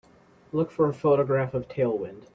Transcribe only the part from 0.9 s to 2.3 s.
photograph of Tailwind